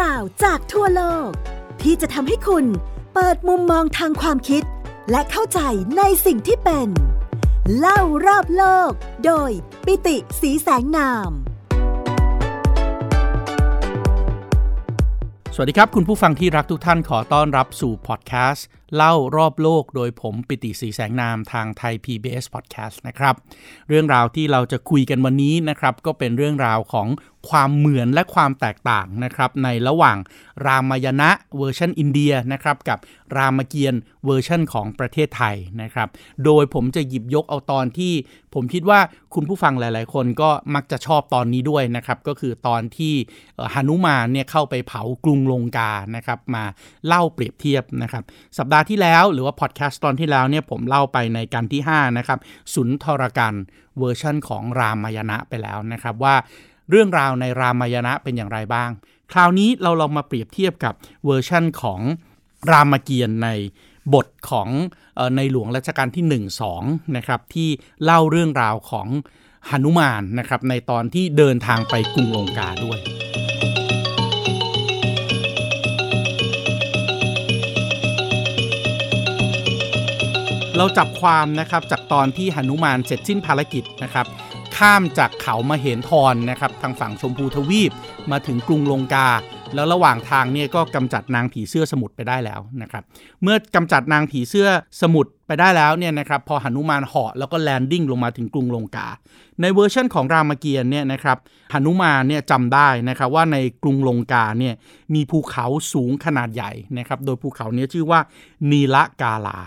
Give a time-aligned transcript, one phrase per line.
[0.00, 1.30] ราวจากทั่วโลก
[1.82, 2.64] ที่จะทำให้คุณ
[3.14, 4.62] เปิดมุมมองทางความคิด
[5.10, 5.60] และเข้าใจ
[5.96, 6.88] ในสิ่งที่เป็น
[7.78, 8.90] เล่ารอบโลก
[9.24, 9.50] โดย
[9.86, 11.30] ปิติสีแสงนาม
[15.54, 23.34] สวัสดีครับคุณผู้ฟังที่รักทุกท่านขอต้อนรับสู่พอดแคสต์เล่ารอบโลกโดยผมปิติสีแสงนามทางไทย PBS Podcast นะครับ
[23.88, 27.08] เรื่องราวที่เราจะคุยกันวันนี้นะครับ ก็เป็นเรื่องราวของ
[27.48, 30.16] ความเหมือนและความแตกต่างนะครับ ในระหว่าง
[30.66, 32.98] รามายณะเวอร์ชันอินเดียนะครับกับ
[33.36, 36.08] รามเกียรติ์เวอร์ชันของประเทศไทยนะครับ
[36.44, 38.12] โดยผมจะหยิบยกเอาตอนที่
[38.54, 39.00] ผมคิดว่า
[39.34, 43.14] คุณผู้ฟังหลาย ๆ คนก็มักจะชอบตอนนี้ด้วยนะครับก็คือตอนที่
[43.74, 46.64] หนุมานเนี่ยเข้าไปเผากรุงลงกานะครับมา
[47.06, 48.24] เล่าเปรียบเทียบนะครับ
[48.58, 52.38] สัปดาห์ที่แล้ว หรือว่าพอดแคสต์ตอนที่แล้วเนี่ยผมเล่าไปในกัณฑ์ที่ 5 นะครับ
[52.74, 53.54] สุนทรกัณฑ์
[53.98, 56.34] เวอร์ชันของรามายณะไปแล้วนะครับว่า
[56.90, 58.90] เรื่องราวในรามายณะเป็นอย่างไรบ้าง
[59.32, 60.94] คราวนี้เราลองมาเปรียบเทียบกับ
[61.26, 62.00] เวอร์ชั่นของ
[62.70, 63.48] รามเกียรติ์ใน
[64.14, 64.68] บทของ
[65.36, 67.68] ในหลวงรัชกาลที่ 1-2 นะครับ ที่
[68.04, 69.08] เล่าเรื่องราวของ
[69.70, 72.98] หนุมานนะครับ ในตอนที่เดินทางไปกรุงลงกาด้วย
[80.78, 84.26] เราจับความนะครับจากตอนที่หนุมานเสร็จสิ้นภารกิจนะครับ
[84.76, 87.92] ข้ามจากเขามาเห็นทรนนะครับทางฝั่งชมพูทวีป
[88.30, 89.30] มาถึงกรุงลงกา
[89.74, 93.02] แล้วระหว่างทางเนี่ยก็กำจัดนางผีเสื้อสมุทรไปได้แล้วนะครับ
[93.42, 94.68] เมื่อกำจัดนางผีเสื้อ
[95.02, 99.08] สมุทรไปได้แล้วเนี่ยนะครับพอหนุมานเหาะแล้วก็ landing ลงมาถึงกรุงลงกา
[99.60, 101.38] ในเวอร์ชันของรามเกียรติ์เนี่ยนะครับ
[101.72, 104.74] หนุมานเนี่ยจำได้นะครับว่าในกรุงลงกาเนี่ย
[105.14, 108.20] มีภูเขาสูงขนาดใหญ่นะครับโดยภูเขาเนี้ชื่อว่า
[108.70, 109.58] นีละกาลา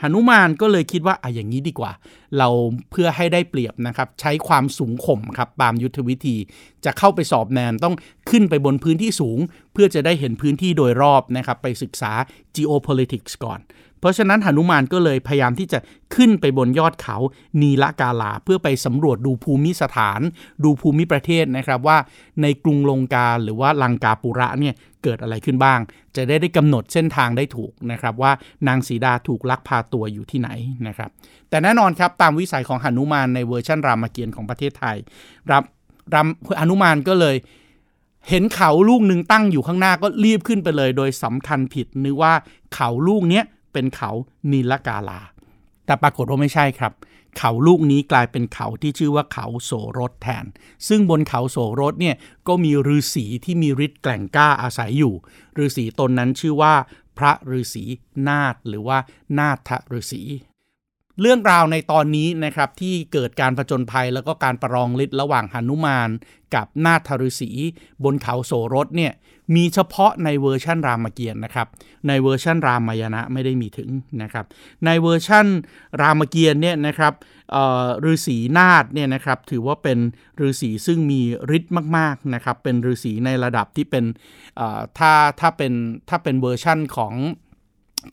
[0.00, 1.92] หนุมานก็เลยคิดว่าอะอย่างนี้ดีกว่า
[2.38, 2.48] เรา
[2.90, 6.36] เพื่อให้ได้เปรียบนะครับ ใช้ความสูงข่มครับตามยุทธวิธี
[6.84, 7.94] จะเข้าไปสอบแนนต้อง
[8.30, 9.38] ขึ้นไปบนพื้นที่สูง
[9.72, 12.12] เพื่อจะได้เห็นพื้นที่โดยรอบนะครับ ไปศึกษา
[12.56, 13.60] geopolitics ก่อน
[14.00, 15.78] เพราะฉะนั้นหนุมานก็เลยพยายามที่จะ
[16.14, 17.16] ขึ้นไปบนยอดเขา
[17.60, 20.20] นีละกาลาเพื่อไปสำรวจดูภูมิสถาน
[20.64, 21.98] ดูภูมิประเทศนะครับว่า
[22.42, 25.80] ในกรุงลงกาหรือว่าลังกาปุระเนี่ยเกิดอะไรขึ้นบ้าง
[26.16, 28.32] จะได้ได้กำหนดเส้นทางได้ถูกนะครับว่า
[28.66, 30.48] นางสีดาถูกลักพาตัวอยู่ที่ไหน
[30.86, 31.10] นะครับ
[31.50, 34.96] แต่แน่นอนครับตามวิสัยของหนุมานในเวอร์ชันรามเกียรติ์ของประเทศไทย
[35.52, 35.62] รับ
[36.14, 36.28] ราม
[36.58, 37.36] หนุมานก็เลย
[38.28, 42.32] เห็นเขาลูกหนึ่งตั้งอยู่ข้างหน้าก็รีบขึ้นไปเลย โดยสำคัญผิดนึกว่า
[42.74, 43.44] เขาลูกเนี้ย
[43.76, 44.10] เป็นเขา
[44.50, 45.20] นีลกาลา
[45.86, 46.92] แต่ปรากฏว่าไม่ใช่ครับ
[47.38, 50.44] เขาลูกนี้กลายเป็นเขาที่ชื่อว่าเขาโสรถแทน
[50.88, 52.16] ซึ่งบนเขาโสรถเนี่ย
[52.48, 55.14] ก็มีฤาษีที่มีฤทธิ์แกล่งกล้าอาศัยอยู่
[55.64, 56.74] ฤาษีตนนั้นชื่อว่า
[57.18, 57.84] พระฤาษี
[58.28, 58.98] นาฏหรือว่า
[59.38, 60.22] นาถฤาษี
[61.20, 66.10] เรื่องราวในตอนนี้นะครับที่เกิดการผจญภัยแล้วก็การประลองฤทธิ์ระหว่างหนุมาน
[66.54, 67.50] กับนาถฤษี
[68.04, 69.12] บนเขาโสรถเนี่ย
[69.54, 71.66] มีเฉพาะในเวอร์ชันรามเกียรตินะครับ
[72.08, 73.90] ในเวอร์ชันรามายณะไม่ได้มีถึง
[74.22, 74.44] นะครับ
[74.84, 75.46] ในเวอร์ชัน
[76.00, 77.12] รามเกียรติเนี่ยนะครับ
[78.04, 79.98] ฤาษีนาถเนี่ยนะครับถือว่าเป็น
[80.46, 81.20] ฤาษีซึ่งมี
[81.56, 84.04] ฤทธิ์มากๆนะครับเป็นฤาษีในระดับที่เป็น
[84.98, 85.72] ถ้าถ้าเป็น
[86.08, 87.14] ถ้าเป็นเวอร์ชั่นของ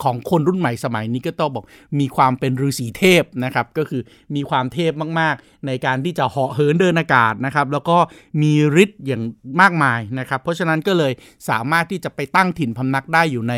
[0.04, 1.66] ของคนรุ่นใหม่สมัยนี้ก็ต้องบอก
[2.00, 4.02] มีความเป็นฤาษีเทพนะครับ ก็คือ
[4.36, 7.98] มีความเทพมากๆ ในการที่จะเหาะเหินเดินอากาศนะครับ แล้วก็
[8.42, 8.54] มี
[8.84, 9.24] ฤทธิ์อย่าง
[9.62, 11.14] มากมายนะครับ เพราะฉะนั้นก็เลย
[11.50, 13.54] สามารถที่จะไปตั้งถิ่นพำนักได้อยู่ใน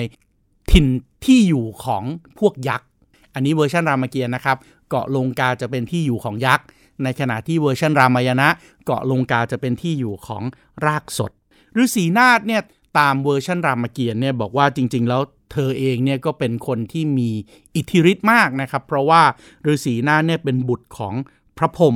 [0.71, 0.85] ถิ่น
[1.25, 2.03] ที่อยู่ของ
[2.39, 2.87] พวกยักษ์
[3.33, 4.57] อันนี้เวอร์ชันรามเกียรติ์นะครับ
[4.89, 6.65] เกาะลงกาจะเป็นที่อยู่ของยักษ์
[7.03, 8.47] ในขณะที่เวอร์ชันรามายณะ
[8.85, 10.43] เกาะลงกาจะเป็นที่อยู่ของ
[10.85, 11.31] รากษส
[11.81, 12.61] ฤาษีนารทเนี่ย
[12.99, 17.29] ตามเวอร์ชันรามเกียรติ์เนี่ยบอกว่าจริง ๆ แล้ว เธอเองเนี่ยก็เป็นคนที่มี
[17.75, 19.21] อิทธิฤทธิ์มากนะครับ เพราะว่า
[19.71, 21.13] ฤาษีนารทเนี่ยเป็นบุตรของ
[21.57, 21.95] พระพรหม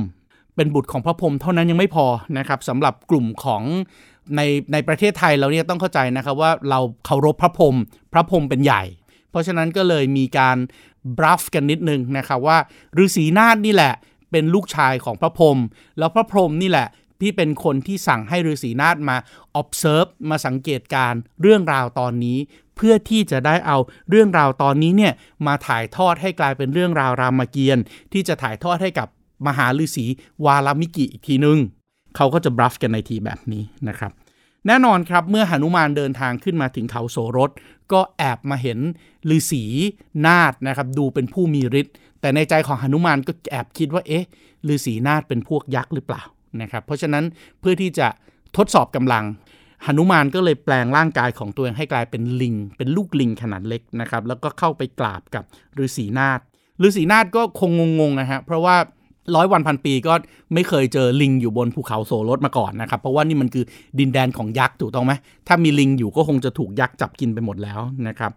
[0.56, 2.06] เป็นบุตรของพระพรหมเท่านั้นยังไม่พอ
[2.38, 3.62] นะครับสำหรับกลุ่มของ
[4.36, 4.40] ใน
[4.72, 7.76] ในประเทศไทยเราเนี่ยต้องเข้าใจนะครับว่าเราเคารพพระพรหม
[8.12, 8.82] พระพรหมเป็นใหญ่
[9.30, 10.56] เพราะฉะนั้นก็เลยมีการ
[11.18, 12.58] บรัฟกันนิดนึงนะครับว่า
[13.04, 13.92] ฤาษีนาฏนี่แหละ
[14.30, 15.58] เป็นลูกชายของพระพรหม
[15.98, 16.88] แล้วพระพรหมนี่แหละ
[17.20, 19.16] ที่เป็นคนที่สั่งให้ฤาษีนาฏมา
[19.60, 22.38] observe มาสังเกตการเรื่องราวตอนนี้
[22.82, 23.78] เพื่อที่จะได้เอา
[24.10, 25.12] เรื่องราวตอนนี้เนี่ย
[25.46, 29.08] มาถ่ายทอดให้กลายเป็นเรื่องราวรามเกียรติ์ที่จะถ่ายทอดให้กับ
[29.46, 30.06] มหาฤาษี
[30.44, 31.58] วาลามิกิอีกทีนึง
[32.16, 34.12] เขาก็จะบรัฟกันในทีแบบนี้นะครับ
[34.66, 37.50] แน่นอนครับเมื่อหนุมานเดินทางขึ้นมาถึงเขาโสรถ
[37.92, 38.78] ก็แอบมาเห็น
[39.36, 39.64] ฤาษี
[40.26, 44.24] นาฏนะครับดูเป็นผู้มีฤทธิ์แต่ในใจของหนุมานก็แอบคิดว่าเอ๊ะ
[44.68, 46.22] ฤาษีนาฏเป็นพวกยักษ์หรือเปล่า
[46.60, 47.24] นะครับเพราะฉะนั้น
[47.60, 48.08] เพื่อที่จะ
[48.56, 49.24] ทดสอบกำลัง
[49.86, 55.44] หนุมานก็เลยแปลงร่างกายของตัวเองให้กลายเป็นลิง เป็นลูกลิงขนาดเล็กนะครับแล้วก็เข้าไปกราบกับ
[55.84, 56.40] ฤาษีนาฏ
[56.86, 58.76] ฤาษีนาฏก็คงงงๆนะฮะเพราะว่า
[59.34, 60.14] ร้อยวันพันปีก็
[60.54, 63.64] ไม่เคยเจอลิงอยู่บนภูเขาโซรสมาก่อนนะครับ เพราะว่านี่มันคือ
[63.98, 65.12] ดินแดนของยักษ์ถูกต้องไหม
[65.48, 68.32] ถ้ามีลิงอยู่ก็คงจะถูกยักษ์จับกินไปหมดแล้วนะครับ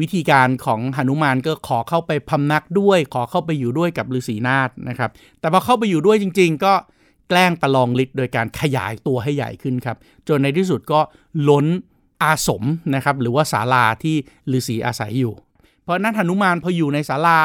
[0.00, 5.10] วิธีการของหนุมานก็ขอเข้าไปพำนักด้วย ขอเข้าไปอยู่ด้วยกับฤาษีนาฏนะครับ
[5.40, 6.72] แต่พอเข้าไปอยู่ด้วยจริง ๆ ก็
[7.28, 9.96] แกล้งประลองฤทธิ์โดยการขยายตัวให้ใหญ่ขึ้นครับ
[10.28, 11.00] จนในที่สุดก็
[11.48, 11.66] ล้น
[12.22, 12.62] อาสม
[12.94, 14.16] นะครับหรือว่าศาลาที่
[14.56, 15.34] ฤาษีอาศัยอยู่
[15.82, 17.38] เพราะนั้นหนุมานพออยู่ในศาลา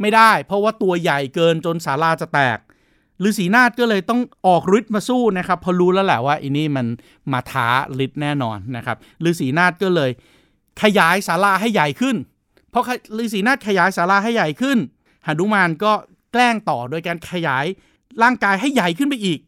[0.00, 2.58] ไม่ได้ เพราะว่าตัวใหญ่เกินจนศาลาจะแตก
[3.28, 6.86] ฤาษีนาฏก็เลยต้องออกฤทธิ์มาสู้นะครับพอรู้แล้วแหละว่าอันนี้มัน
[7.32, 7.68] มาท้า
[8.04, 8.96] ฤทธิ์แน่นอนนะครับ
[9.28, 10.10] ฤาษีนาฏก็เลย
[10.82, 12.16] ขยายศาลาให้ใหญ่ขึ้น
[12.70, 12.84] เพราะ
[13.22, 14.78] ฤาษีนาฏขยายศาลาให้ใหญ่ขึ้น
[15.26, 15.92] หนุมานก็
[16.32, 17.64] แกล้งต่อโดยการขยาย
[18.22, 19.40] ร่างกายให้ใหญ่ขึ้นไปอีก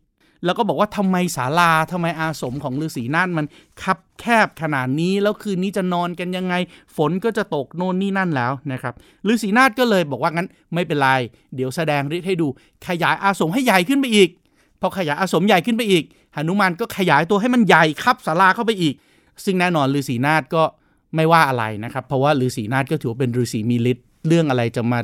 [0.44, 3.47] แล้วก็บอกว่าทำไมศาลาทำไมอาสมของฤาษีนั่นมัน
[3.82, 6.55] คับแคบขนาดนี้แล้วคืนนี้จะนอนกันยังไง
[6.97, 8.94] ฝนก็จะตกโน่นนี่นั่นแล้วนะครับ
[9.32, 11.11] ฤาษีนาฏก็เลยบอกว่างั้นไม่เป็นไร
[11.55, 12.47] เดี๋ยวแสดงฤทธิ์ให้ดู
[12.88, 14.29] ขยายอาสมให้ใหญ่ขึ้นไปอีก
[14.81, 16.05] พอขยายอาสมใหญ่ขึ้นไปอีก
[16.35, 18.94] หนุมานก็ขยายตัวให้มันใหญ่คับศาลาเข้าไปอีก
[19.44, 20.62] ซึ่งแน่นอนฤาษีนาฏก็
[21.14, 25.00] ไม่ว่าอะไรนะครับ เพราะว่าฤาษีนาฏก็ถือเป็นฤาษีมีฤทธิ์เรื่องอะไรจะมา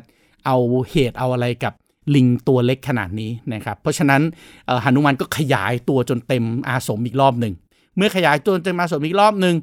[0.47, 0.57] เอา
[0.91, 1.73] เหตุเอาอะไรกับ
[2.15, 4.23] ลิงตัวเล็กขนาดนี้นะครับ เพราะฉะนั้น
[4.83, 7.55] หนุมานก็ขยายตัวจนเต็มอาสมอีกรอบหนึ่ง
[7.97, 9.55] เมื่อขยายตัวจนเต็มอาสมอีกรอบหนึ่ง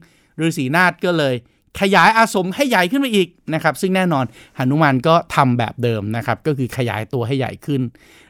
[0.41, 1.35] ฤาษีนาฏก็เลย
[1.81, 4.25] ขยายอาสมให้ใหญ่ขึ้นมาอีกนะครับ ซึ่งแน่นอน
[4.57, 7.81] หนุมานก็ทำแบบเดิมนะครับ ก็คือขยายตัวให้ใหญ่ขึ้น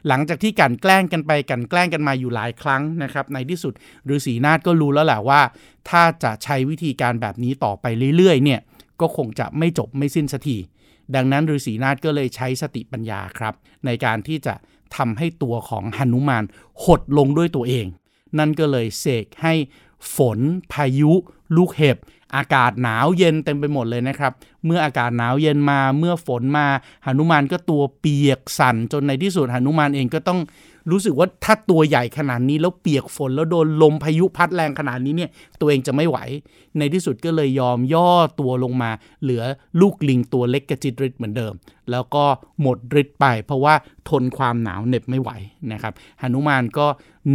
[0.08, 3.72] หลังจากที่กันแกล้งกันไปกันแกล้งกันมาอยู่หลายครั้งนะครับ ในที่สุด
[4.14, 5.40] ฤาษีนาฏก็รู้แล้วแหละว่า
[5.90, 7.86] ถ้าจะใช้วิธีการแบบนี้ต่อไป
[8.16, 8.60] เรื่อยๆ เนี่ย
[9.00, 10.56] ก็คงจะไม่จบไม่สิ้นสักที
[11.14, 13.54] ดังนั้นฤาษีนาฏก็เลยใช้สติปัญญาครับ
[13.86, 14.54] ในการที่จะ
[14.96, 16.44] ทำให้ตัวของหนุมาน
[16.84, 17.86] หดลงด้วยตัวเอง
[18.38, 19.54] นั่นก็เลยเสกให้
[20.16, 20.38] ฝน
[20.72, 21.12] พายุ
[21.56, 21.96] ลูกเห็บ
[22.36, 24.32] อากาศหนาวเย็นเต็มไปหมดเลยนะครับ
[24.64, 26.66] เมื่ออากาศหนาวเย็นมาเมื่อฝนมา
[27.04, 30.40] หนุมานก็ตัวเปียกสั่นจนในที่สุดหนุมานเองก็ต้อง
[30.90, 35.30] รู้สึกว่าถ้าตัวใหญ่ขนาดนี้แล้วเปียกฝนแล้วโดนลมพายุพัดแรงขนาดนี้เนี่ย
[35.60, 36.18] ตัวเองจะไม่ไหว
[36.78, 38.10] ในที่สุดก็เลยยอมย่อ
[38.40, 38.90] ตัวลงมา
[39.22, 39.42] เหลือ
[39.80, 41.52] ลูกลิงตัวเล็กกระจิตริดเหมือนเดิม
[41.90, 42.24] แล้วก็
[42.60, 43.74] หมดฤทธิ์ไป เพราะว่า
[44.08, 45.30] ทนความหนาวเหน็บไม่ไหว
[45.72, 46.86] นะครับหนุมานก็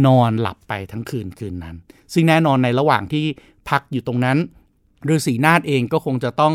[0.06, 1.76] นอนหลับไปทั้งคืนคืนนั้น
[2.12, 3.24] ซึ่งแน่นอนในระหว่างที่
[3.68, 4.38] พักอยู่ตรงนั้น
[5.08, 6.54] ฤาษีนาฏเองก็คงจะต้อง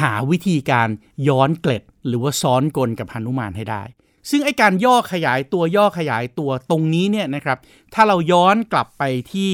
[0.00, 0.88] หาวิธีการ
[1.28, 3.82] ย้อนเกล็ด หรือว่าซ้อนกลกับหนุมานให้ได้
[4.30, 7.58] ซึ่งไอการย่อขยายตัวย่อขยายตัวตรงนี้เนี่ยนะครับ
[7.94, 9.02] ถ้าเราย้อนกลับไป
[9.32, 9.52] ที่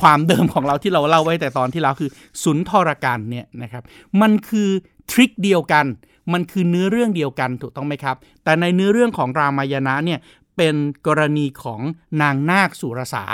[0.00, 2.10] ความเดิมของเราที่เราเล่าไว้แต่ตอนที่เราคือ
[2.42, 3.82] สุนทรกันเนี่ยนะครับ
[4.20, 4.68] มันคือ
[5.10, 5.86] ทริคเดียวกัน
[6.32, 10.20] มันคือเนื้อเรื่องเดียวกันถูกต้องไหมครับ แต่ในเนื้อเรื่องของรามายณะเนี่ย
[10.56, 10.76] เป็น
[11.06, 11.80] กรณีของ
[12.22, 13.24] นางนาคสุรสา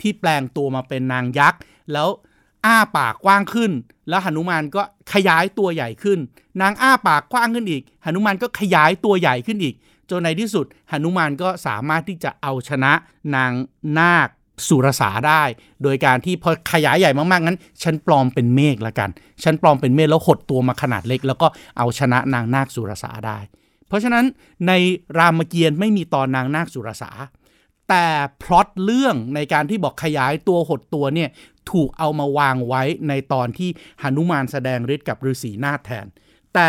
[0.00, 1.60] ที่แปลงตัวมาเป็นนางยักษ์
[1.92, 2.08] แล้ว
[2.64, 3.72] อ้าปากกว้างขึ้น
[4.08, 6.18] แล้วหนุมานก็ขยายตัวใหญ่ขึ้น
[6.60, 9.74] นางอ้าปากกว้างขึ้นอีกหนุมานก็ขยายตัวใหญ่ขึ้นอีก
[10.10, 12.92] จนในที่สุดหนุมานก็สามารถที่จะเอาชนะ
[13.36, 13.52] นาง
[13.98, 14.28] นาค
[14.68, 15.42] สุรสาได้
[15.82, 19.10] โดยการที่พอขยายใหญ่มากๆงั้นฉันปลอมเป็นเมฆละกัน
[19.42, 21.46] ฉันปลอมเป็นเมฆแล้วหดตัวมาขนาดเล็ก แล้วก็
[21.78, 23.38] เอาชนะนางนาคสุรสาได้
[23.88, 24.24] เพราะฉะนั้น
[24.66, 24.72] ใน
[25.18, 27.10] รามเกียรติไม่มีตอนนางนาคสุรสา
[27.88, 28.06] แต่
[28.42, 31.30] พล็อตเรื่องในการที่บอกขยายตัวหดตัวเนี่ย
[31.70, 33.70] ถูกเอามาวางไว้ในตอนที่
[34.02, 36.06] หนุมานแสดงฤทธิ์กับฤาษีนาถแทน
[36.54, 36.68] แต่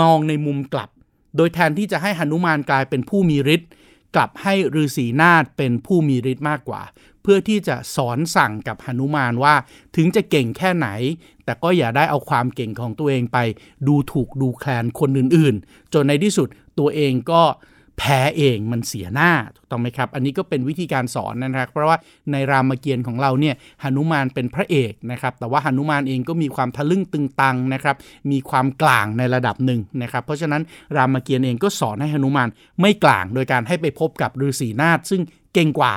[0.00, 0.90] มองในมุมกลับ
[1.36, 3.70] โดยแทนที่จะให้หนุมานกลายเป็นผู้มีฤทธิ์
[4.14, 6.82] กลับให้ฤาษีนาฏเป็นผู้มีฤทธิ์มากกว่า
[7.22, 9.54] เพื่อที่จะสอนสั่งกับหนุมานว่า
[9.96, 10.88] ถึงจะเก่งแค่ไหน
[11.44, 13.38] แต่ก็อย่าได้เอาความเก่งของตัวเองไป
[13.86, 17.42] ดูถูกดูแคลนคนอื่นๆ จนในที่สุดตัวเองก็
[18.02, 21.98] แพ้เองมันเสียหน้าถูกต้องไหมครับ อันนี้ก็เป็นวิธีการสอนนะครับ เพราะว่า
[22.32, 27.96] ในรามเกียรติ์ของเราเนี่ยหนุมานเป็นพระเอกนะครับ แต่ว่าหนุมานเองก็มีความทะลึ่งตึงตังนะครับ
[28.30, 30.62] มีความกลางในระดับหนึ่งนะครับ เพราะฉะนั้น
[30.96, 32.48] รามเกียรติ์เองก็สอนให้หนุมาน
[32.80, 35.20] ไม่กลาง โดยการให้ไปพบกับฤาษีนาถซึ่ง
[35.54, 35.94] เก่งกว่า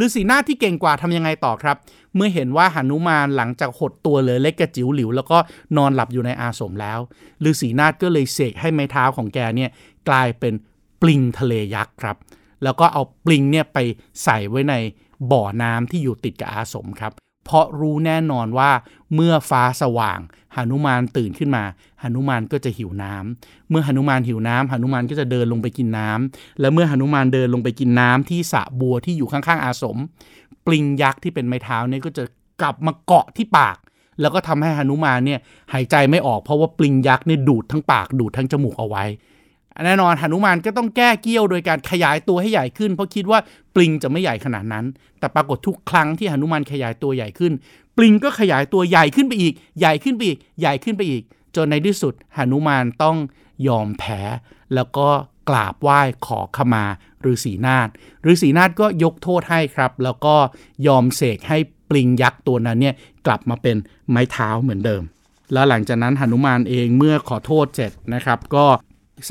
[0.00, 1.76] ฤาษีนาถที่เก่งกว่าทำยังไงต่อครับ
[2.16, 5.38] เมื่อเห็นว่าหนุมานหลังจากหดตัวเหลือเล็กกระจิ๋วหลิว แล้วก็
[5.76, 6.98] นอนหลับอยู่ในอาสมแล้ว
[7.48, 9.70] ฤาษีนาถก็เลยเสกให้ไม้เท้าของแกเนี่ย
[10.08, 10.54] กลายเป็น
[11.02, 12.16] ปลิงทะเลยักษ์ครับ
[12.62, 13.78] แล้วก็เอาปลิงเนี่ยไป
[14.24, 14.74] ใส่ไว้ใน
[15.32, 17.12] บ่อน้ำที่อยู่ติดกับอาสมครับ
[17.44, 18.70] เพราะรู้แน่นอนว่า
[19.14, 20.20] เมื่อฟ้าสว่าง
[20.56, 21.64] หนุมานตื่นขึ้นมา
[22.02, 29.96] หนุมานก็จะหิวน้ำเมื่อหนุมานหิวน้ำหนุมานก็จะเดินลงไปกินน้ำและเมื่อหนุมานเดินลงไปกินน้ำที่สระบัวที่อยู่ข้างๆ อาสม
[30.66, 32.24] ปลิงยักษ์ที่เป็นไม้เท้าเนี่ยก็จะ
[32.60, 33.76] กลับมาเกาะที่ปาก
[34.20, 35.40] แล้วก็ทำให้หนุมานเนี่ย
[35.72, 39.04] หายใจไม่ออกเพราะว่าปลิงยักษ์เนี่ยดูดทั้งปากดูดทั้งจมูกเอาไว้
[39.84, 43.38] แน่นอนหนุมานก็ต้องแก้เกี้ยวโดยการขยายตัวให้ใหญ่ขึ้น เพราะคิดว่า
[43.74, 44.84] ปลิงจะไม่ใหญ่ขนาดนั้น
[45.18, 47.52] แต่ปรากฏทุกครั้งที่หนุมานขยายตัวใหญ่ขึ้น
[47.96, 51.22] ปลิงก็ขยายตัวใหญ่ขึ้นไปอีก ใหญ่ขึ้นไปอีก ใหญ่ขึ้นไปอีก
[51.56, 53.16] จนในที่สุดหนุมานต้อง
[53.68, 54.20] ยอมแพ้
[54.74, 55.08] แล้วก็
[55.48, 56.84] กราบไหว้ขอขมา
[57.30, 57.88] ฤาษีนาถ
[58.30, 60.34] ฤาษีนาถก็ยกโทษให้ครับ แล้วก็
[60.86, 61.58] ยอมเสกให้
[61.90, 62.94] ปลิงยักษ์ตัวนั้นเนี่ย
[63.26, 63.76] กลับมาเป็น
[64.10, 65.02] ไม้เท้าเหมือนเดิม
[65.52, 68.66] แล้วหลังจากนั้นหนุมานเองเมื่อขอโทษเสร็จนะครับ ก็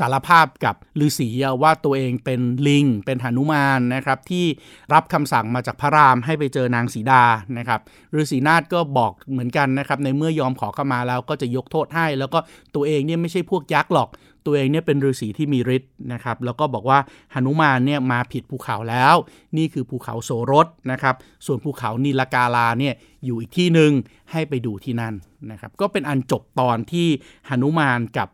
[0.04, 0.74] ารภาพกับ
[1.06, 1.28] ฤาษี
[1.62, 4.46] ว่าตัวเองเป็นลิง เป็นหนุมานนะครับที่
[4.92, 7.24] รับคำสั่งมาจากพระรามให้ไปเจอนางสีดา
[7.58, 7.80] นะครับ
[8.18, 12.38] ฤาษีนาถก็บอกเหมือนกันนะครับในเมื่อยอมขอเข้ามาแล้วก็จะยกโทษให้ แล้วก็
[12.74, 14.10] ตัวเองเนี่ยไม่ใช่พวกยักษ์หรอก
[14.46, 16.98] ตัวเองเนี่ยเป็นฤาษีที่มีฤทธิ์นะครับแล้วก็บอกว่า
[17.32, 19.14] หนุมานเนี่ยมาผิดภูเขาแล้ว
[19.56, 21.14] นี่คือภูเขาโสรสนะครับ
[21.46, 22.94] ส่วนภูเขานีลกาลาเนี่ย
[23.24, 23.92] อยู่อีกที่หนึ่ง
[24.32, 25.14] ให้ไปดูที่นั่น
[25.50, 27.08] นะครับก็เป็นอันจบตอนที่
[27.48, 28.28] หนุมานกับ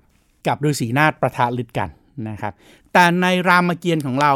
[0.49, 1.91] กับฤาษีนาถประทะฤทธิ์กัน
[2.29, 2.53] นะครับ
[2.93, 4.33] แต่ในรามเกียรติ์ของเรา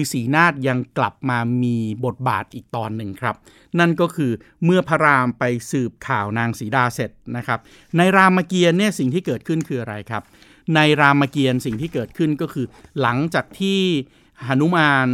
[0.00, 3.34] ฤาษีนาถยังกลับมามีบทบาทอีกตอนหนึ่งครับ
[3.78, 4.32] นั่นก็คือ
[4.64, 7.60] เมื่อพระรามไปสืบข่าวนางสีดาเสร็จนะครับ
[7.96, 10.22] ในรามเกียรติ์เนี่ยสิ่งที่เกิดขึ้นคืออะไรครับ
[10.74, 12.66] ในรามเกียรติ์สิ่งที่เกิดขึ้นก็คือ
[13.00, 13.80] หลังจากที่
[14.46, 15.06] หนุมาน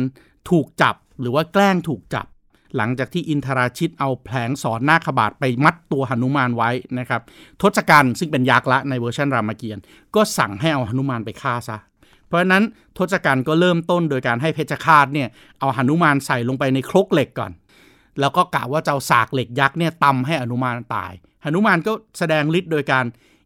[0.51, 2.27] ถูกจับหรือว่าแกล้งถูกจับ
[2.76, 7.23] หลังจากที่อินทราชิตเอาแผลงสอนหน้าขบาดไปมัดตัวหนุมานไว้นะครับ
[7.62, 9.83] ทศกัณฐ์ซึ่งเป็นยักษ์ละในเวอร์ชันรามเกียรติ์
[10.14, 11.79] ก็สั่งให้เอาหนุมานไปฆ่าซะ
[12.26, 12.64] เพราะฉะนั้น
[12.99, 15.29] ทศกัณฐ์ก็เริ่มต้นโดยการให้เพชฌฆาตเนี่ย
[15.61, 17.52] เอาหนุมานใส่ลงไปในครกเหล็กก่อน
[18.21, 21.12] แล้วก็กะว่าจะเอาสากเหล็กยักษ์เนี่ยตำให้อนุมานตาย
[21.45, 23.05] หนุมานก็แสดงฤทธิ์โดยการ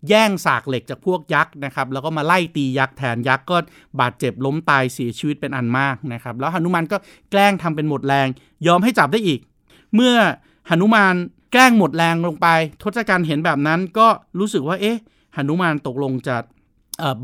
[0.09, 3.57] แย่งสากเหล็กจากพวกยักษ์นะครับแล้วก็มาไล่ตียักษ์แทนยักษ์ก็
[4.01, 6.97] บาดเจ็บล้มตายเสียชีวิตเป็นอันมากนะครับแล้วหนุมานก็
[7.31, 8.29] แกล้งทำเป็นหมดแรง
[8.67, 9.41] ยอมให้จับได้อีก
[9.95, 10.15] เมื่อ
[10.69, 11.15] หนุมาน
[11.53, 12.47] แกล้งหมดแรงลงไป
[12.83, 14.09] ทศกัณฐ์เห็นแบบนั้นก็
[14.39, 14.99] รู้สึกว่าเอ๊ะ
[15.35, 16.37] หนุมานตกลงจะ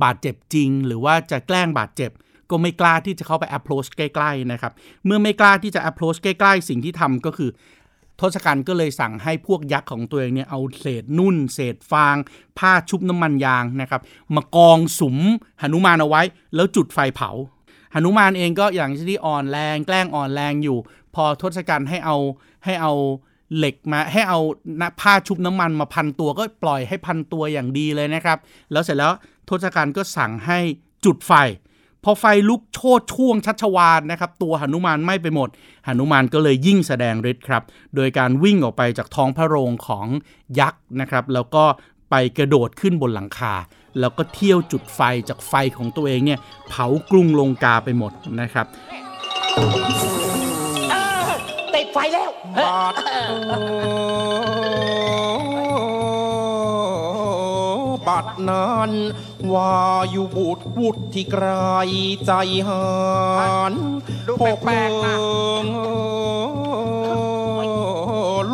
[0.02, 2.10] บาดเจ็บจริง หรือว่าจะแกล้งบาดเจ็บ
[2.50, 4.72] ก็ไม่กล้าที่จะเข้าไป approach ใกล้ ๆ นะครับ
[5.06, 7.50] เมื่อไม่กล้าที่จะ approach ใกล้ ๆ สิ่งที่ทำก็คือ
[8.20, 12.16] ทศกัณฐ์ก็เลยสั่งให้พวกยักษ์ของตัวเองเนี่ยเอาเศษนุ่น เศษฟาง
[12.58, 14.00] ผ้าชุบน้ำมันยางนะครับ
[14.34, 15.16] มากองสุม
[15.60, 16.22] หนุมานเอาไว้
[16.54, 17.30] แล้วจุดไฟเผา
[17.92, 20.78] หนุมานเองก็อย่างที่อ่อนแรงแกล้งอ่อนแรงอยู่
[21.14, 22.16] พอทศกัณฐ์ให้เอา
[22.64, 22.92] ให้เอา
[23.56, 24.40] เหล็กมาให้เอา
[25.00, 28.38] ผ้าชุบน้ำมันมาพันตัวก็ปล่อยให้พันตัวอย่างดีเลยนะครับ
[28.72, 29.12] แล้วเสร็จแล้ว
[29.48, 30.58] ทศกัณฐ์ก็สั่งให้
[31.04, 31.32] จุดไฟ
[32.04, 35.48] พอไฟลุกโชดช่วงชัชวานนะครับ ตัวหนุมานไหม้ไปหมด
[35.96, 37.62] หนุมานก็เลยยิ่งแสดงฤทธิ์ครับ
[37.96, 40.06] โดยการวิ่งออกไปจากท้องพระโรงของ
[40.60, 41.64] ยักษ์นะครับ แล้วก็
[42.10, 43.54] ไปกระโดดขึ้นบนหลังคา
[44.00, 48.66] แล้วก็เที่ยวจุดไฟจากไฟของตัวเองเนี่ยเผากรุงลงกาไปหมดนะครับ
[51.74, 54.31] ติดไฟแล้วบาด
[58.26, 58.90] บัดนั้น
[59.52, 59.74] ว่า
[60.10, 61.46] อยู่บุตรบุตรที่ไกล
[62.26, 62.32] ใจ
[62.68, 62.86] หา
[63.70, 63.72] น
[64.26, 65.16] ดูแปลกๆนะ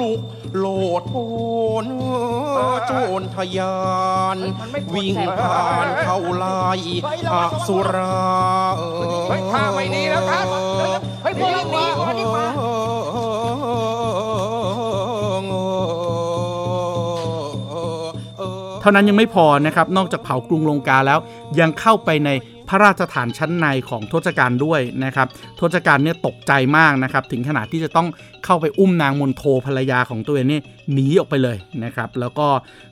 [0.00, 0.20] ลุก
[0.58, 0.66] โล
[1.00, 1.18] ดโอ
[1.84, 1.86] น
[2.86, 3.78] โจรทยา
[4.36, 4.38] น
[4.94, 6.68] วิ่งผ่านเข้าไล่
[7.04, 8.18] เฮ้ยอสุรา
[9.28, 10.46] เฮ้ยท่าไม่ดีแล้วครับ
[11.22, 11.88] เฮ้ยพวกนี้
[18.88, 21.18] ท่านั้นยังไม่พอนะครับ นอกจากเผากรุงลงกาแล้ว
[21.60, 22.30] ยังเข้าไปใน
[22.68, 25.26] พระราชฐานชั้นในของทศกัณฐ์ด้วยนะครับ
[25.60, 28.08] ทศกัณฐ์เนี่ยตกใจมากนะครับ ถึงขนาดที่จะต้อง
[28.44, 32.46] เข้าไปอุ้มนางมนโทภรรยาของตัวเองเนี่ยหนีออกไปเลยนะครับ แล้วก็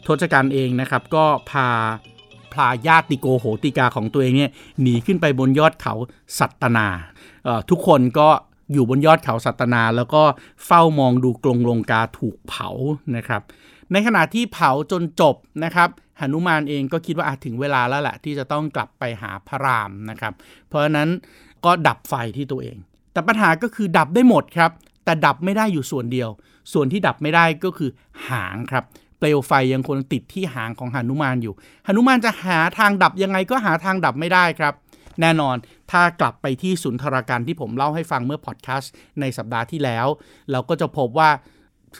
[0.07, 1.69] ทศกัณฐ์เองนะครับก็พา
[2.55, 4.51] พาญาติโกโหติกาของตัวเองเนี่ย
[4.83, 5.95] หนีขึ้นไปบนยอดเขา
[6.39, 6.87] สัตนา
[7.71, 8.29] ทุกคนก็
[8.73, 10.23] อยู่บนยอดเขาสัตตนา แล้วก็
[10.67, 12.69] เฝ้ามองดูกรงลงกาถูกเผา
[13.17, 13.43] นะครับ
[13.93, 15.89] ในขณะที่เผาจนจบนะครับ
[16.21, 20.33] หนุมานเองก็คิดว่าอาจถึงเวลาแล้วแหละที่จะต้องกลับไปหาพระรามนะครับ
[20.69, 21.09] เพราะฉะนั้น
[21.65, 22.77] ก็ดับไฟที่ตัวเอง
[23.13, 24.71] แต่ปัญหาก็คือดับได้หมดครับ
[25.05, 26.29] แต่ดับไม่ได้อยู่ส่วนเดียว
[26.73, 27.91] ส่วนที่ดับไม่ได้ก็คือ
[28.29, 28.85] หางครับ
[29.19, 31.55] เปลวไฟยังคงติดที่หางของหนุมานอยู่
[31.87, 34.75] หนุมานจะหาทางดับยังไงก็หาทางดับไม่ได้ครับ
[35.21, 35.57] แน่นอน
[35.91, 40.07] ถ้ากลับไปที่สุนทรการที่ผมเล่าให้ฟังเมื่อพอดแคสต์ในสัปดาห์ที่แล้ว
[40.51, 41.31] เราก็จะพบว่า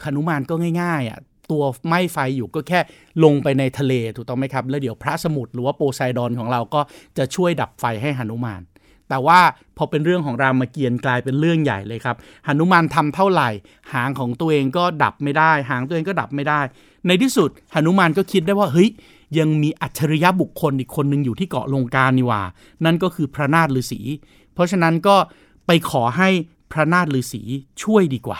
[0.03, 1.19] หนุมานก็ง่ายๆอะ
[1.51, 2.79] ตัวไหม้ไฟอยู่ก็แค่
[3.23, 6.81] ลงไปในทะเลถูกต้องไหมครับ แล้วเดี๋ยวพระสมุทรหรือว่าโปไซดอนของเราก็
[7.17, 8.61] จะช่วยดับไฟให้หนุมาน
[9.09, 9.39] แต่ว่า
[9.77, 13.49] พอเป็นเรื่องของรามเกียรติ์กลายเป็นเรื่องใหญ่เลยครับหนุมานทำเท่าไหร่
[13.93, 16.59] หางของตัวเองก็ดับไม่ได้ หางตัวเองก็ดับไม่ได้
[17.07, 18.89] ในที่สุดหนุมานก็คิดได้ว่าเฮ้ย
[19.39, 22.41] ยังมีอัจฉริยะบุคคลอีกคนหนึ่งอยู่ที่เกาะลงการนี่หว่า
[22.85, 24.01] นั่นก็คือพระนาถฤาษี
[24.53, 25.15] เพราะฉะนั้นก็
[25.67, 26.29] ไปขอให้
[26.71, 27.41] พระนาถฤาษี
[27.83, 28.39] ช่วยดีกว่า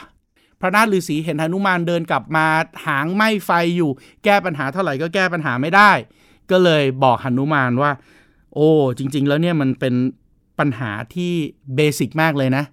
[0.61, 2.45] พระนาถฤาษีเห็นหนุมานเดินกลับมา
[2.85, 3.91] หางไหม้ไฟอยู่
[4.23, 5.91] แก้ปัญหาเท่าไหร่ก็แก้ปัญหาไม่ได้
[6.51, 7.91] ก็เลยบอกหนุมานว่า
[8.53, 9.95] โอ้จริง ๆ แล้วเนี่ยมันเป็น
[10.59, 11.33] ปัญหาที่
[11.75, 12.63] เบสิกมากเลยนะ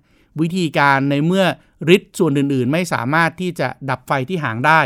[0.40, 1.44] วิธีการในเมื่อ
[1.94, 4.80] ฤทธิ์ส่วนอื่น ๆ ไม่สามารถที่จะดับไฟที่หางได้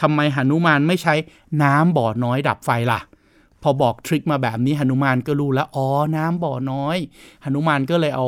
[0.00, 1.14] ทำไมหนุมานไม่ใช้
[1.62, 3.00] น้ำบ่อน้อยดับไฟล่ะ
[3.62, 6.96] พอบอกทริคมาแบบนี้หนุมานก็รู้แล้วอ๋อน้ำบ่อน้อย
[7.42, 8.26] หนุมานก็เลยเอา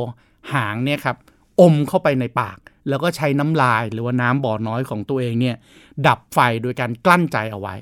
[0.52, 1.16] หางเนี่ยครับ
[1.60, 2.58] อมเข้าไปในปาก
[2.88, 5.56] แล้วก็ใช้น้ำลายหรือว่าน้ำบ่อน้อยของตัวเองเนี่ย
[6.06, 7.74] ดับไฟโดยการกลั้นใจเอาไว้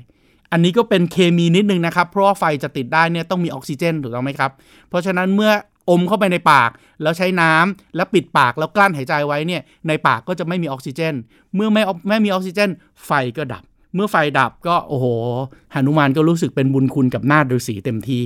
[0.51, 4.51] อันนี้ก็เป็นเคมีนิดนึงนะครับ เพราะว่าไฟจะติดได้เนี่ยต้องมีออกซิเจนถูกต้องไหมครับ
[4.89, 5.51] เพราะฉะนั้นเมื่อ
[5.89, 6.69] อมเข้าไปในปาก
[7.01, 11.13] แล้วใช้น้ำแล้วปิดปากแล้วกลั้นหายใจไว้เนี่ยในปากก็จะไม่มีออกซิเจน
[11.55, 12.69] เมื่อไม่ไม่มีออกซิเจน
[13.05, 13.63] ไฟก็ดับ
[13.95, 15.05] เมื่อไฟดับก็โอ้โห
[15.73, 18.19] หนุมานก็รู้สึกเป็นบุญคุณกับนารทฤาษีเต็มที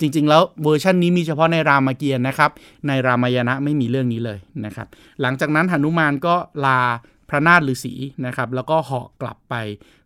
[0.00, 2.50] จริง ๆ แล้วเวอร์ชันนี้มีเฉพาะในรามเกียรติ์นะครับ
[2.86, 4.86] ในรามายณะไม่มีเรื่องนี้เลยนะครับ
[5.20, 6.80] หลังจากนั้นหนุมานก็ลา
[7.28, 7.94] พระนาฏฤาษี
[8.26, 9.54] นะครับแล้วก็เหาะกลับไป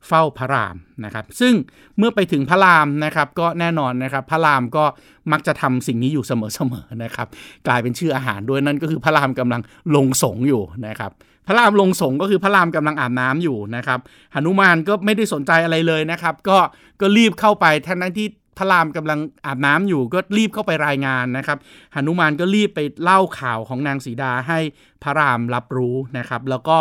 [0.06, 1.54] เฝ้าพระรามนะครับ ซึ่ง
[1.98, 4.84] เมื่อไปถึงพระรามนะครับก็แน่นอนนะครับ พระรามก็
[5.32, 7.28] มักจะทำสิ่งนี้อยู่เสมอๆนะครับ
[7.66, 9.62] กลายเป็นชื่ออาหารด้วยนั่นก็คือพระรามกำลัง
[9.94, 11.12] ลงสงอยู่นะครับ
[11.46, 14.00] พระรามลงสงก็คือพระรามกำลังอาบน้ำอยู่นะครับ
[14.32, 16.58] หนุมานก็ไม่ได้สนใจอะไรเลยนะครับ ก็
[17.00, 18.26] ก็รีบเข้าไปทั้งที่
[18.58, 21.58] พระรามกำลังอาบน้ำอยู่ก็รีบเข้าไปรายงานนะครับ
[21.94, 24.58] หนุมานก็รีบไปเล่าข่าวของนางสีดาให้
[25.02, 26.76] พระรามรับรู้นะครับ แล้วก็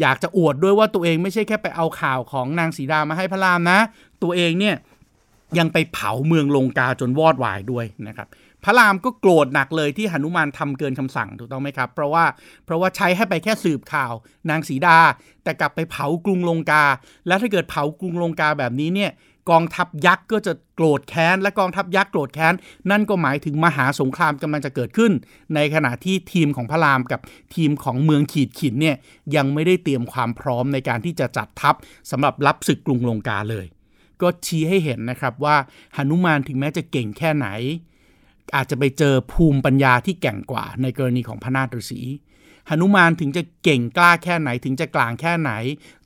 [0.00, 3.78] อยากจะอวดด้วยว่าตัวเองไม่ใช่แค่ไปเอาข่าวของนางสีดามาให้พระรามนะ
[4.22, 4.76] ตัวเองเนี่ย
[5.58, 8.28] ยังไปเผาเมืองลงกาจนวอดวายด้วยนะครับ
[8.64, 12.24] พระรามก็โกรธหนักเลยที่หนุมานทำเกินคำสั่งถูกต้องไหมครับ เพราะว่า
[12.64, 14.12] เพราะว่าใช้ให้ไปแค่สืบข่าว
[14.50, 14.98] นางสีดา
[15.44, 16.84] แต่กลับไปเผากรุงลงกา
[17.26, 19.12] แล้วถ้าเกิดเผากรุงลงกาแบบนี้เนี่ย
[19.50, 22.54] กองทัพยักษ์ก็จะโกรธแค้น และกองทัพยักษ์โกรธแค้น
[22.90, 25.12] นั่นก็หมายถึงมหาสงครามกำลังจะเกิดขึ้น
[25.54, 27.20] ในขณะที่ทีมของพระรามกับ
[27.54, 28.96] ทีมของเมืองขีดขินเนี่ย
[29.36, 31.74] ยังไม่ได้เตรียมความพร้อมในการที่จะจัดทัพ
[32.10, 33.66] สำหรับรับศึกกรุงลงกาเลย
[34.22, 35.56] ก็ชี้ให้เห็นนะครับว่า
[35.96, 37.48] หนุมานถึงแม้จะเก่งแค่ไหน
[38.54, 42.00] อาจจะไปเจอภูมิปัญญาที่แก่งกว่า ในกรณีของพระนาฏฤษี
[42.68, 45.52] หนุมานถึงจะเก่งกล้าแค่ไหนถึงจะกลางแค่ไหน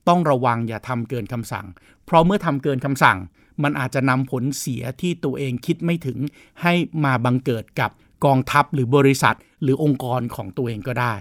[0.09, 1.67] ต้องระวังอย่าทำเกินคำสั่ง
[2.05, 3.19] เพราะเมื่อทำเกินคำสั่ง
[3.63, 6.19] มันอาจจะนำผลเสียที่ตัวเองคิดไม่ถึง
[6.63, 6.75] ให้
[7.05, 7.91] มาบังเกิดกับ
[8.25, 11.15] กองทัพหรือบริษัท หรือองค์กรของตัวเองก็ได้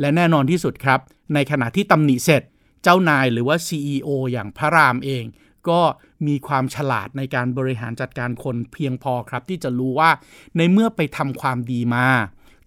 [0.00, 1.00] และแน่นอนที่สุดครับ
[1.34, 2.42] ในขณะที่ตำหนิเสร็จ
[2.82, 5.24] เจ้านายหรือว่า CEO อย่างพระรามเอง
[5.70, 5.80] ก็
[6.26, 10.10] มีความฉลาดในการบริหารจัดการคนเพียงพอครับ ที่จะรู้ว่า
[10.56, 12.06] ในเมื่อไปทำความดีมา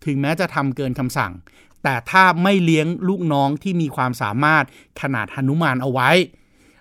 [0.05, 1.31] ถึงแม้จะทำเกินคำสั่ง
[1.83, 4.65] แต่ถ้าไม่เลี้ยงลูกน้องที่มีความสามารถ
[5.01, 6.09] ขนาดหนุมานเอาไว้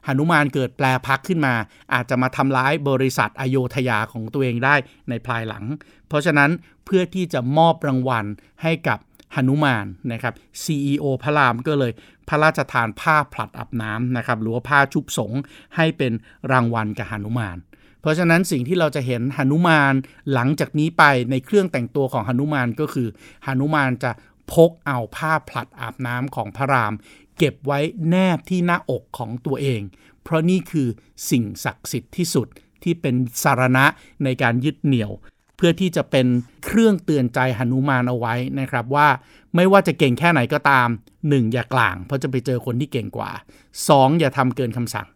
[0.07, 1.55] หนุมานเกิดแปลพักขึ้นมา
[1.95, 4.75] อาจจะมาทำร้ายบริษัทอโยธยาของตัวเองได้
[5.09, 5.65] ในภายหลัง
[6.09, 6.51] เพราะฉะนั้น
[6.85, 8.25] เพื่อที่จะมอบรางวัล
[8.63, 8.99] ให้กับ
[9.35, 11.93] หนุมานนะครับ CEO พระรามก็เลย
[12.31, 15.33] พระราชทานผ้าผลัดอาบน้ำนะครับหรือว่าผ้าชุบสง
[15.77, 16.13] ให้เป็น
[16.53, 17.57] รางวัลกับหนุมาน
[18.01, 19.95] เพราะฉะนั้นสิ่งที่เราจะเห็นหนุมาน
[20.33, 23.09] หลังจากนี้ไปในเครื่องแต่งตัวของหนุมานก็คือ
[23.47, 24.11] หนุมานจะ
[24.53, 26.95] พกเอาผ้าผลัดอาบน้ำของพระราม
[27.39, 29.81] เก็บไว้แนบที่หน้าอกของตัวเอง
[30.23, 30.89] เพราะนี่คือ
[31.31, 32.47] สิ่งศักดิ์สิทธิ์ที่สุด
[32.83, 33.85] ที่เป็นสารณะ
[34.25, 35.13] ในการยึดเหนี่ยว
[35.57, 36.27] เพื่อที่จะเป็น
[36.65, 39.09] เครื่องเตือนใจหนุมานเอาไว้นะครับว่า
[39.57, 40.89] ไม่ว่าจะเก่งแค่ไหนก็ตาม
[41.21, 41.53] 1.
[41.53, 43.31] อย่ากลาง เพราะจะไปเจอคนที่เก่งกว่า
[43.77, 44.19] 2.
[44.21, 45.07] อย่าทำเกินคำสั่ง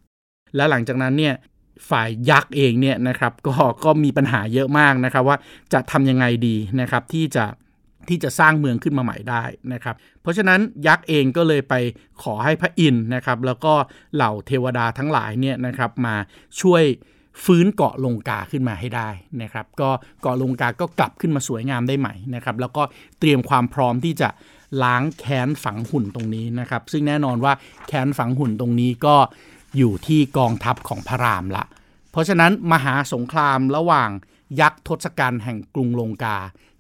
[0.57, 1.35] และหลังจากนั้นเนี่ย
[1.90, 5.37] ฝ่ายยักษ์เองเนี่ยนะครับก็ก็มีปัญหาเยอะมากนะครับว่า
[5.73, 7.44] จะทำยังไงดีนะครับที่จะ
[8.09, 11.75] ที่จะสร้างเมืองขึ้นมาใหม่ได้นะครับ เพราะฉะนั้นยักษ์เองก็เลยไป
[12.23, 13.75] ขอให้พระอินทร์นะครับ แล้วก็
[14.14, 16.14] เหล่าเทวดาทั้งหลายเนี่ยนะครับมา
[16.61, 16.83] ช่วย
[17.44, 19.09] ฟื้นเกาะลงกาขึ้นมาให้ได้
[19.42, 19.90] นะครับก็
[20.23, 22.83] เกาะลงกาก็กลับขึ้นมาสวยงามได้ใหม่นะครับแล้วก็
[23.20, 24.29] เตรียมความพร้อมที่จะ
[24.83, 27.53] ล้างแค้นฝังหุ่นตรงนี้นะครับ ซึ่งแน่นอนว่า
[27.88, 29.16] แค้นฝังหุ่นตรงนี้ก็
[29.77, 31.64] อยู่ที่กองทัพของพระรามละ
[32.11, 34.11] เพราะฉะนั้นมหาสงครามระหว่าง
[34.61, 36.38] ยักษ์ทศกัณฐ์แห่งกรุงลงกา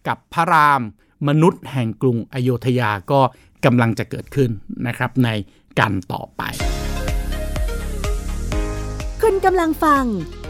[0.08, 0.82] กับพระราม
[1.28, 3.20] มนุษย์แห่งกรุงอโยธยาก็
[3.64, 4.50] กำลังจะเกิดขึ้น
[4.86, 5.28] นะครับใน
[5.78, 6.42] กันต่อไป
[9.22, 10.04] คุณกำลังฟัง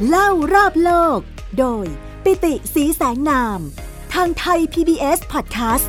[0.09, 1.19] เล่ารอบโลก
[1.59, 1.87] โดย
[2.25, 3.61] ปิติสีแสงนาม
[4.15, 5.87] ทางไทย PBS Podcast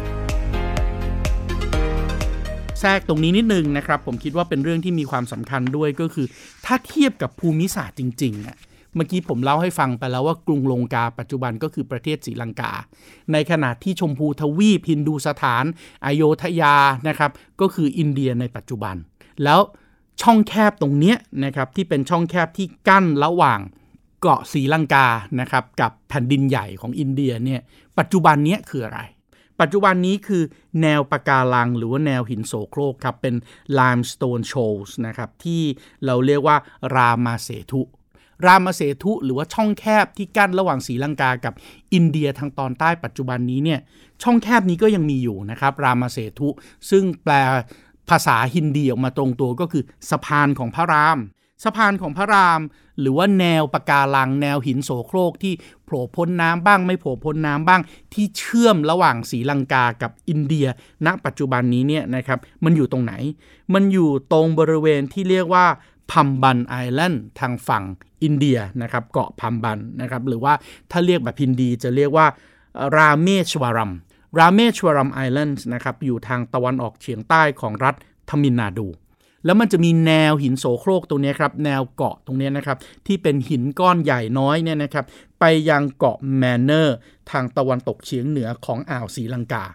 [2.80, 6.28] แทรกตรงนี้นิดนึงนะครับ ผมคิดว่าเป็นเรื่องที่มีความสำคัญด้วยก็คือ
[6.66, 8.58] ถ้าเทียบกับภูมิศาสตร์จริงๆอะ
[8.96, 12.72] เมื่อกี้ผมเล่าให้ฟังไปแล้วว่ากรุงลงกาปัจจุบันก็คือประเทศศรีลังกา
[13.32, 15.64] ในขณะที่ชมพูทวีปพินดูสถาน
[16.06, 16.76] อโยธยา
[17.08, 18.96] นะครับ ก็คืออินเดียในปัจจุบัน
[19.44, 19.60] แล้ว
[20.22, 23.60] ช่องแคบตรงนี้นะครับที่เป็นช่องแคบที่กั้นระหว่าง
[24.22, 25.08] เกาะศรีลังกา
[25.40, 27.62] นะครับกับแผ่นดินใหญ่ของอินเดียเนี่ย
[28.00, 29.00] ปัจจุบันนี้คืออะไร
[29.62, 30.44] ปัจจุบันนี้คือ
[30.82, 33.36] แนวปะการังหรือว่าแนวหินโสโครกครับเป็น
[33.80, 35.62] limestone shoals นะครับที่
[36.06, 36.58] เราเรียกว่า
[36.96, 37.82] รามาเสทุ
[38.46, 41.54] รามเสทุหรือว่าช่องแคบที่กั้นระหว่างศรีลังกากับ
[41.94, 43.80] อินเดียทางตอนใต้ปัจจุบันนี้เนี่ย
[44.24, 46.50] ช่องแคบนี้ก็ยังมีอยู่นะครับรามเสทุ
[46.90, 47.34] ซึ่งแปล
[48.10, 51.20] ภาษาฮินดีออกมาตรงตัวก็คือสะพานของพระราม
[51.64, 52.62] สะพานของพระราม
[53.00, 57.82] หรือว่าแนวปะการังแนวหินโสโครกที่โผล่พ้นน้ำบ้างไม่โผล่พ้นน้ำบ้าง
[58.14, 60.68] ที่เชื่อมระหว่างศรีลังกากับอินเดีย
[61.06, 63.14] ณปัจจุบันนี้เนี่ยนะครับมันอยู่ตรงไหน
[63.74, 65.66] มันอยู่ตรงบริเวณที่เรียกว่า
[66.12, 67.84] พัมบันไอแลนด์ทางฝั่ง
[68.24, 70.54] อินเดียนะครับเกาะพัมบันนะครับหรือว่า
[70.92, 72.26] ถ้าเรียกแบบพินดีจะเรียกว่า
[72.96, 73.92] ราเมชวารัม
[74.38, 77.96] ราเมชวารัมไอแลนด์นะครับอยู่ทางตะวันออกเฉียงใต้ของรัฐ
[78.30, 78.88] ทมินนาดู
[79.46, 85.06] แล้วมันจะมีแนวหินโสโครกตรงนี้ครับ แนวเกาะตรงนี้นะครับ ที่เป็นหินก้อนใหญ่น้อยเนี่ยนะครับ
[85.40, 86.96] ไปยังเกาะแมนเนอร์
[87.32, 89.66] ทางตะวันตกเฉียงเหนือของอ่าวศรีลังกา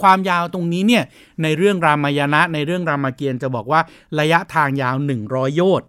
[0.00, 1.04] ความยาวตรงนี้เนี่ย
[1.42, 3.80] ในเรื่องรามายณะในเรื่องรามเกียรติ์จะบอกว่า
[4.20, 5.88] ระยะทางยาว 100 โยชน์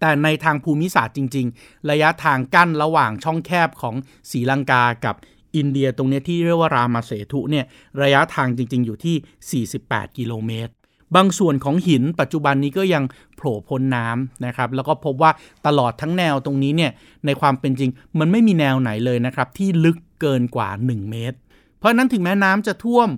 [0.00, 3.94] แต่ในทางภูมิศาสตร์จริง ๆ ระยะทางกั้นระหว่างช่องแคบของ
[4.30, 5.16] ศรีลังกากับ
[5.56, 7.64] อินเดียตรงนี้ที่เรียกว่ารามาเสทุเนี่ย
[8.02, 10.72] ระยะทางจริง ๆ อยู่ที่ 48 กิโลเมตร
[11.16, 13.04] บางส่วนของหินปัจจุบันนี้ก็ยัง
[13.36, 15.30] โผล่พ้นน้ำนะครับ แล้วก็พบว่า
[15.66, 16.92] ตลอดทั้งแนวตรงนี้เนี่ย
[17.26, 21.36] ในความเป็นจริง มันไม่มีแนวไหนเลยนะครับ ที่ลึกเกินกว่า 1 เมตร
[21.78, 23.08] เพราะนั้นถึงแม้น้ำจะท่วม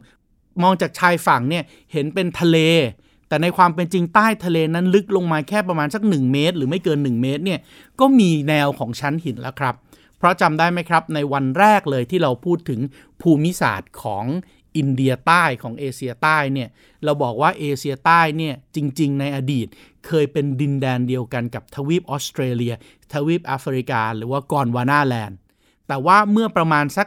[0.62, 2.59] มองจากชายฝั่งเนี่ยเห็นเป็นทะเล
[3.29, 7.61] แต่ในความเป็นจริงใต้ทะเลนั้นลึกลงมาแค่ประมาณสัก 1 เมตร หรือไม่เกิน 1 เมตรเนี่ย
[8.01, 9.75] ก็มีแนวของชั้นหินแล้วครับ
[10.25, 12.81] ราะจำได้ไหมครับ ในวันแรกเลยที่เราพูดถึง
[13.23, 14.25] ภูมิศาสตร์ของ
[14.77, 16.69] อินเดียใต้ของเอเชียใต้เนี่ย
[17.05, 19.69] เราบอกว่าเอเชียใต้เนี่ยจริง ๆ ในอดีต
[20.07, 22.75] เคยเป็นดินแดนเดียวกันกับทวีปออสเตรเลีย
[23.13, 25.37] ทวีปแอฟริกา หรือว่ากอนวานาแลนด์
[25.89, 27.07] แต่ว่าเมื่อประมาณสัก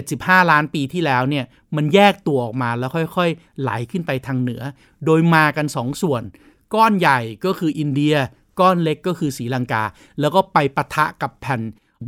[0.00, 1.44] 75 ล้านปีที่แล้วเนี่ย
[1.76, 4.62] มันแยกตัวออกมาแล้วค่อยๆ ไหลขึ้นไปทางเหนือ
[5.04, 6.22] โดยมากัน 2ส่วน
[6.74, 8.14] ก้อนใหญ่ก็คืออินเดีย
[8.60, 9.84] ก้อนเล็กก็คือศรีลังกา
[10.20, 11.60] แล้วก็ไปปะทะกับแผ่น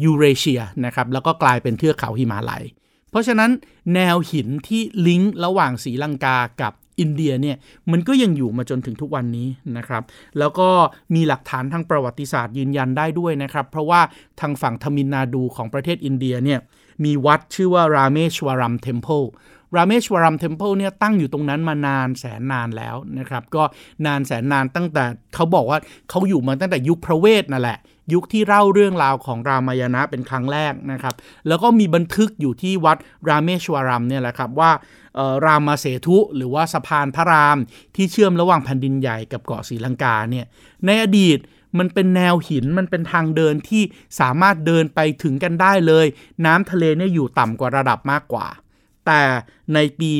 [0.03, 2.65] ยูเรเชียนะครับแล้วก็กลายเป็นเทือกเขาหิมาลัย
[3.11, 3.51] เพราะฉะนั้น
[3.95, 7.57] แนวหินที่ลิงก์ระหว่างศรีลังกากับอินเดียเนี่ย
[7.91, 10.03] มันก็ยังอยู่มาจนถึงทุกวันนี้นะครับ
[10.39, 10.69] แล้วก็
[11.15, 14.01] มีหลักฐานทางประวัติศาสตร์ยืนยันได้ด้วยนะครับ เพราะว่า
[14.41, 16.59] ทางฝั่งทมิฬนาดูของประเทศอินเดียเนี่ย
[17.05, 19.25] มีวัดชื่อว่าราเมชวารัม temple
[19.77, 23.63] ราเมชวารัม temple เนี่ยตั้งอยู่ตรงนั้นมานานแสนนานแล้วนะครับ ก็
[24.07, 25.79] นานแสนนานตั้งแต่เขาบอกว่า
[26.11, 27.79] เขาอยู่มาตั้งแต่ยุคพระเวทนั่นแหละ
[28.13, 31.15] ยุคที่เล่าเรื่องราวของรามายณะเป็นครั้งแรกนะครับ
[31.49, 32.97] แล้วก็มีบันทึกอยู่ที่วัด
[33.29, 34.71] ราเมชวารัมเนี่ยแหละครับว่า
[35.47, 37.59] รามาเสทุหรือว่าสะพานพระราม
[37.97, 40.47] ที่เชื่อมระหว่างแผ่นดินใหญ่กับเกาะศรีลังกาเนี่ย
[40.87, 41.39] ในอดีต
[41.79, 43.83] มันเป็นแนวหินมันเป็นทางเดินที่
[44.21, 46.07] สามารถเดินไปถึงกันได้เลย
[46.47, 48.47] น้ำทะเลเนี่ยอยู่ต่ำกว่าระดับมากกว่า
[49.07, 49.23] แต่
[49.75, 50.11] ในปี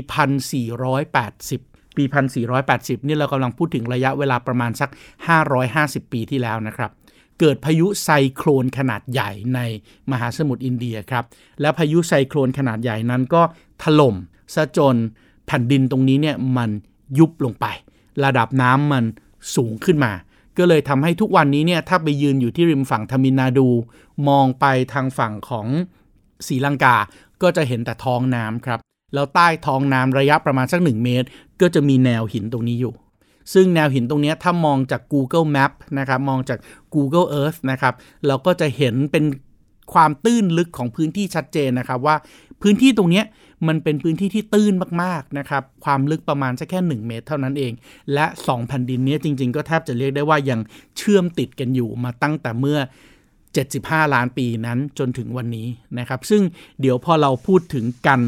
[1.15, 2.05] 1480 ปี
[2.57, 4.91] 1480 นี่เรากำลังพูดถึงระยะเวลาประมาณสัก
[5.51, 6.91] 550 ปีที่แล้วนะครับ
[7.41, 9.61] เกิดพายุไซโครนขนาดใหญ่ใน
[10.11, 11.25] มหาสมุทรอินเดียครับ
[11.61, 13.43] และพายุไซโครนขนาดใหญ่นั้นก็
[13.83, 14.15] ถล่ม
[14.55, 14.97] ซะจน
[15.47, 16.71] แผ่นดินตรงนี้เนี่ยมัน
[17.19, 17.67] ยุบลงไป
[18.25, 19.05] ระดับน้ำมัน
[19.57, 20.13] สูงขึ้นมา
[20.59, 23.69] ก็เลยทำให้ทุกวันนี้เนี่ยถ้าไปยืนอยู่ที่ริมฝั่งทมินาดู
[24.29, 25.67] มองไปทางฝั่งของ
[26.47, 26.97] ศรีลังกา
[27.43, 28.79] ก็จะเห็นแต่ท้องน้ำครับ
[29.15, 31.27] แล้วใต้ท้องน้ำระยะประมาณสัก 1 เมตร
[31.61, 32.95] ก็จะมีแนวหินตรงนี้อยู่
[33.53, 36.59] ซึ่งแนวหินตรงนี้ถ้ามองจาก Google Map นะครับมองจาก
[36.95, 37.95] Google Earth นะครับ
[38.27, 39.25] เราก็จะเห็นเป็น
[39.93, 42.17] ความตื้นลึกของพื้นที่ชัดเจนนะครับว่า
[42.63, 43.23] พื้นที่ตรงนี้
[43.69, 44.73] มันเป็นพื้นที่ที่ตื้น
[45.03, 47.73] มากๆนะครับความลึกประมาณสักแค่ 1 เมตรเท่านั้นเอง
[48.15, 50.61] และ 2 แผ่นดินนี้จริง ๆ ก็แทบจะเรียกได้ว่ายัง
[50.97, 52.79] เชื่อมติดกันอยู่มาตั้งแต่เมื่อ
[53.59, 56.43] 75 ล้านปีนั้นจนถึงวันนี้นะครับ ซึ่ง
[56.81, 58.21] เดี๋ยวพอเราพูดถึงกัน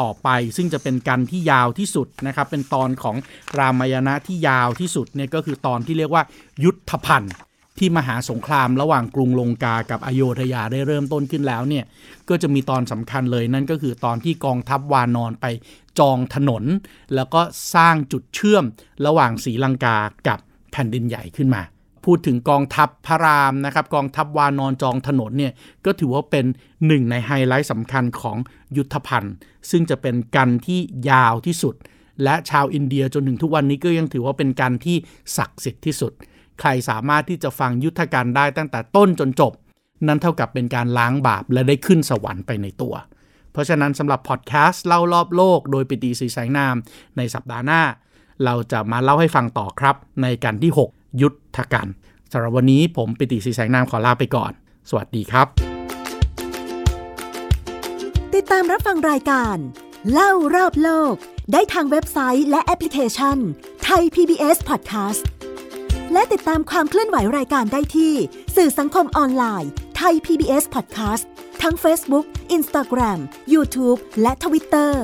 [0.00, 3.16] ต่อไป ซึ่งจะเป็นกันที่ยาวที่สุดนะครับ เป็นตอนของ
[3.58, 6.22] รามายณะที่ยาวที่สุดเนี่ยก็คือตอนที่เรียกว่า
[6.64, 7.34] ยุทธพันธ์
[7.78, 11.84] ที่มหาสงครามระหว่างกรุงลงกากับอโยธยาได้เริ่มต้นขึ้นแล้วเนี่ย
[12.28, 15.46] ก็จะมีตอนสำคัญเลยนั่นก็คือตอนที่กองทัพวานอนไป
[15.98, 16.64] จองถนน
[17.14, 17.40] แล้วก็
[17.74, 18.64] สร้างจุดเชื่อม
[19.06, 19.96] ระหว่างศรีลังกา
[20.28, 20.38] กับ
[20.72, 21.62] แผ่นดินใหญ่ขึ้นมา
[22.04, 25.52] พูดถึงกองทัพพระรามนะครับกองทัพวานอนจองถนนเนี่ย
[25.84, 26.46] ก็ถือว่าเป็น
[26.86, 28.36] หนึ่งในไฮไลท์สำคัญของ
[28.76, 29.34] ยุทธกัณฑ์
[29.70, 31.74] ซึ่งจะเป็นกัณฑ์ที่ยาวที่สุด
[32.24, 34.96] และชาวอินเดียจนถึงทุกวันนี้ก็ยังถือว่าเป็นกัณฑ์ที่
[35.36, 36.12] ศักดิ์สิทธิ์ที่สุด
[36.60, 39.52] ใครสามารถที่จะฟังยุทธกัณฑ์ได้ตั้งแต่ต้นจนจบ
[40.06, 42.94] นั่นเท่ากับเป็นการล้างบาปและได้ขึ้นสวรรค์ไปในตัว
[43.52, 46.76] เพราะฉะนั้นสำหรับพอดแคสต์เล่ารอบโลก โดยปิติศรีแสงนาม
[47.16, 47.82] ในสัปดาห์หน้า
[48.44, 51.36] เราจะมาเล่าให้ฟังต่อครับ ในกัณฑ์ที่ 6 ยุทธ
[51.72, 51.86] การ
[52.32, 54.52] สำหรับวันนี้ผมปิติศรีแสงนามขอลาไปก่อน
[54.90, 55.46] สวัสดีครับ
[58.34, 59.56] ติดตามรับฟังรายการ
[60.12, 61.14] เล่ารอบโลก
[61.52, 63.38] ได้ทางเว็บไซต์และแอปพลิเคชัน
[63.84, 65.22] ไทย PBS Podcast
[66.12, 68.14] และติดตามความเคลื่อนไหวรายการได้ที่
[68.56, 71.24] สื่อสังคมออนไลน์ไทย PBS Podcast
[71.62, 73.18] ทั้ง Facebook Instagram
[73.52, 74.94] YouTube และ Twitter